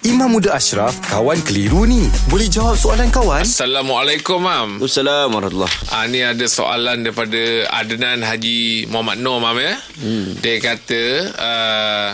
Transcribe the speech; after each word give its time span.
Imam 0.00 0.32
Muda 0.32 0.56
Ashraf, 0.56 0.96
kawan 1.04 1.36
keliru 1.44 1.84
ni. 1.84 2.08
Boleh 2.32 2.48
jawab 2.48 2.72
soalan 2.72 3.12
kawan? 3.12 3.44
Assalamualaikum, 3.44 4.40
Mam. 4.40 4.80
Assalamualaikum 4.80 5.60
warahmatullahi 5.60 5.92
Ah, 5.92 6.08
ni 6.08 6.24
ada 6.24 6.40
soalan 6.48 7.04
daripada 7.04 7.68
Adnan 7.68 8.24
Haji 8.24 8.88
Muhammad 8.88 9.20
Nur, 9.20 9.44
Mam 9.44 9.60
ya. 9.60 9.76
Hmm. 10.00 10.40
Dia 10.40 10.56
kata, 10.56 11.02
uh, 11.36 12.08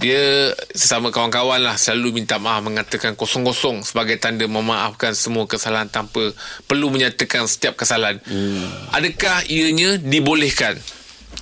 dia 0.00 0.56
sesama 0.72 1.12
kawan-kawan 1.12 1.68
lah 1.68 1.76
selalu 1.76 2.24
minta 2.24 2.40
maaf 2.40 2.64
mengatakan 2.64 3.12
kosong-kosong 3.12 3.84
sebagai 3.84 4.16
tanda 4.16 4.48
memaafkan 4.48 5.12
semua 5.12 5.44
kesalahan 5.44 5.92
tanpa 5.92 6.32
perlu 6.64 6.88
menyatakan 6.88 7.44
setiap 7.44 7.76
kesalahan. 7.76 8.24
Hmm. 8.24 8.96
Adakah 8.96 9.44
ianya 9.52 10.00
dibolehkan? 10.00 10.80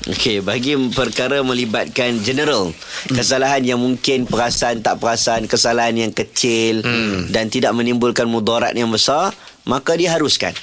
Okey, 0.07 0.39
bagi 0.39 0.79
perkara 0.95 1.43
melibatkan 1.43 2.23
general, 2.23 2.71
hmm. 2.71 3.19
kesalahan 3.19 3.67
yang 3.67 3.83
mungkin 3.83 4.23
perasan 4.23 4.79
tak 4.79 5.03
perasan, 5.03 5.51
kesalahan 5.51 5.99
yang 5.99 6.13
kecil 6.15 6.79
hmm. 6.79 7.35
dan 7.35 7.51
tidak 7.51 7.75
menimbulkan 7.75 8.31
mudarat 8.31 8.71
yang 8.79 8.87
besar, 8.87 9.35
maka 9.67 9.99
diharuskan. 9.99 10.55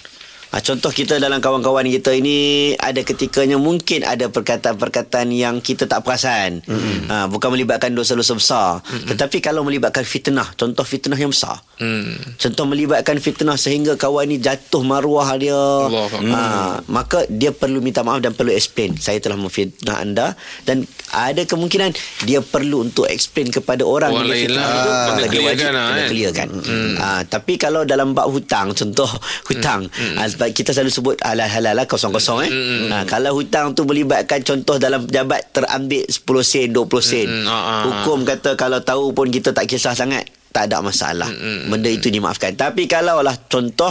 Ha, 0.53 0.62
contoh 0.62 0.93
kita 0.93 1.17
dalam 1.17 1.41
kawan-kawan 1.41 1.89
kita 1.89 2.13
ini 2.13 2.71
ada 2.77 3.02
ketikanya 3.02 3.57
mungkin 3.57 4.05
ada 4.05 4.30
perkataan-perkataan 4.30 5.34
yang 5.34 5.57
kita 5.66 5.89
tak 5.89 6.05
perasan. 6.05 6.62
Mm-hmm. 6.62 7.09
Ha, 7.09 7.26
bukan 7.26 7.57
melibatkan 7.57 7.89
dosa-dosa 7.98 8.38
besar. 8.38 8.70
Mm-hmm. 8.85 9.09
Tetapi 9.09 9.38
kalau 9.41 9.66
melibatkan 9.66 10.05
fitnah, 10.05 10.53
contoh 10.53 10.85
fitnah 10.85 11.17
yang 11.17 11.34
besar. 11.34 11.57
Mm. 11.81 12.38
Contoh 12.38 12.70
melibatkan 12.70 13.17
fitnah 13.17 13.57
sehingga 13.57 13.98
kawan 13.98 14.29
ini 14.29 14.38
jatuh 14.38 14.85
maruah 14.85 15.34
dia. 15.41 15.57
Ha, 15.57 16.85
maka 16.85 17.26
dia 17.34 17.49
perlu 17.49 17.81
minta 17.81 18.05
maaf 18.05 18.21
dan 18.21 18.38
perlu 18.38 18.54
explain. 18.54 18.93
Saya 18.93 19.17
telah 19.17 19.41
memfitnah 19.41 20.05
anda 20.05 20.38
dan 20.70 20.85
ada 21.09 21.41
kemungkinan 21.49 21.98
dia 22.29 22.45
perlu 22.45 22.85
untuk 22.85 23.09
explain 23.09 23.49
kepada 23.49 23.81
orang, 23.90 24.13
yang 24.13 24.29
fitnah 24.29 24.62
lah. 24.62 24.70
itu. 24.70 24.91
Kena 24.93 25.17
Dia 25.17 25.29
clearkan 25.34 25.49
wajib 25.49 25.65
lah, 25.65 25.81
kena 25.81 25.81
kan? 25.98 26.09
clearkan. 26.13 26.49
Mm. 26.62 26.93
Ha, 27.01 27.07
tapi 27.26 27.54
kalau 27.57 27.81
dalam 27.90 28.13
bab 28.13 28.29
hutang, 28.29 28.77
contoh 28.77 29.10
hutang. 29.49 29.90
Mm. 29.90 30.15
Ha, 30.21 30.29
sebab 30.29 30.43
kita 30.52 30.76
selalu 30.76 30.91
sebut 30.91 31.16
halal-halal 31.22 31.77
lah 31.77 31.86
kosong-kosong 31.88 32.40
eh. 32.44 32.52
Mm, 32.52 32.90
Ha, 32.90 32.98
kalau 33.08 33.38
hutang 33.38 33.77
tu 33.77 33.86
melibatkan 33.88 34.41
contoh 34.41 34.82
dalam 34.82 35.05
pejabat 35.05 35.54
terambil 35.54 36.04
10 36.04 36.20
sen, 36.41 36.68
20 36.74 36.84
sen. 37.00 37.27
Mm, 37.30 37.46
ah, 37.46 37.54
ah, 37.54 37.84
Hukum 37.85 38.26
kata 38.26 38.58
kalau 38.58 38.82
tahu 38.82 39.13
pun 39.13 39.30
kita 39.30 39.54
tak 39.54 39.70
kisah 39.70 39.94
sangat 39.94 40.26
tak 40.54 40.70
ada 40.70 40.85
masalah. 40.85 41.34
Benda 41.65 41.90
itu 41.90 42.13
dimaafkan. 42.13 42.54
Tapi 42.54 42.85
kalau 42.85 43.26
lah 43.26 43.34
contoh 43.49 43.90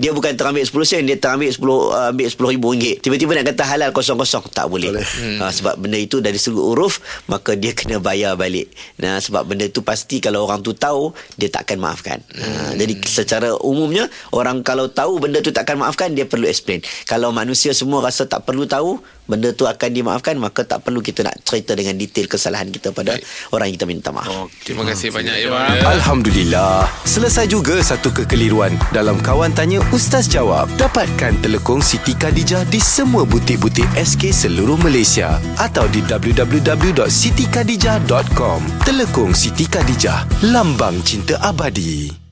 dia 0.00 0.16
bukan 0.16 0.32
terambil 0.32 0.64
10 0.64 0.72
sen, 0.88 1.04
dia 1.04 1.20
terambil 1.20 1.52
10 1.52 1.60
uh, 1.60 2.10
ambil 2.16 2.28
10 2.32 2.54
ribu 2.56 2.66
ringgit. 2.72 2.96
Tiba-tiba 3.04 3.36
nak 3.36 3.52
kata 3.52 3.62
halal 3.68 3.90
kosong-kosong 3.92 4.48
tak 4.48 4.72
boleh. 4.72 4.88
boleh. 4.88 5.04
Ha, 5.44 5.52
sebab 5.52 5.76
benda 5.76 6.00
itu 6.00 6.24
dari 6.24 6.40
segi 6.40 6.56
uruf 6.56 7.04
maka 7.28 7.52
dia 7.52 7.76
kena 7.76 8.00
bayar 8.00 8.40
balik. 8.40 8.72
Nah 9.04 9.20
sebab 9.20 9.52
benda 9.52 9.68
itu 9.68 9.84
pasti 9.84 10.24
kalau 10.24 10.48
orang 10.48 10.64
tu 10.64 10.72
tahu 10.72 11.12
dia 11.36 11.52
takkan 11.52 11.76
maafkan. 11.76 12.24
Ha, 12.40 12.72
jadi 12.72 12.96
secara 13.04 13.52
umumnya 13.60 14.08
orang 14.32 14.64
kalau 14.64 14.88
tahu 14.88 15.20
benda 15.20 15.44
tu 15.44 15.52
takkan 15.52 15.76
maafkan 15.76 16.16
dia 16.16 16.24
perlu 16.24 16.48
explain. 16.48 16.80
Kalau 17.04 17.36
manusia 17.36 17.76
semua 17.76 18.00
rasa 18.00 18.24
tak 18.24 18.48
perlu 18.48 18.64
tahu 18.64 18.96
benda 19.28 19.52
tu 19.52 19.68
akan 19.68 19.92
dimaafkan 19.92 20.40
maka 20.40 20.64
tak 20.64 20.80
perlu 20.80 21.04
kita 21.04 21.20
nak 21.20 21.36
cerita 21.44 21.76
dengan 21.76 21.92
detail 22.00 22.24
kesalahan 22.24 22.72
kita 22.72 22.96
pada 22.96 23.20
Baik. 23.20 23.52
orang 23.52 23.66
yang 23.68 23.76
kita 23.76 23.86
minta 23.86 24.08
maaf. 24.08 24.32
Oh, 24.32 24.48
terima 24.64 24.88
kasih 24.88 25.12
banyak 25.12 25.44
ya. 25.44 25.52
Alhamdulillah. 25.98 26.86
Selesai 27.02 27.50
juga 27.50 27.82
satu 27.82 28.14
kekeliruan 28.14 28.78
dalam 28.94 29.18
Kawan 29.18 29.50
Tanya 29.50 29.82
Ustaz 29.90 30.30
Jawab. 30.30 30.70
Dapatkan 30.78 31.42
telekong 31.42 31.82
Siti 31.82 32.14
Khadijah 32.14 32.62
di 32.70 32.78
semua 32.78 33.26
butik-butik 33.26 33.90
SK 33.98 34.30
seluruh 34.30 34.78
Malaysia 34.78 35.42
atau 35.58 35.90
di 35.90 35.98
www.sitikadijah.com. 36.06 38.60
Telekong 38.86 39.34
Siti 39.34 39.66
Khadijah, 39.66 40.46
lambang 40.46 41.02
cinta 41.02 41.34
abadi. 41.42 42.27